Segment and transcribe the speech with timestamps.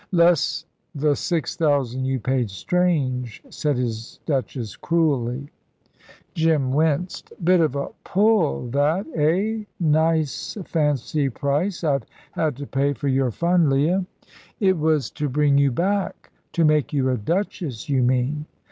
[0.13, 5.49] "Less the six thousand you paid Strange," said his Duchess, cruelly.
[6.33, 7.31] Jim winced.
[7.45, 9.67] "Bit of a pull, that hey!
[9.79, 14.03] Nice fancy price I've had to pay for your fun, Leah."
[14.59, 18.47] "It was to bring you back." "To make you a Duchess, you mean."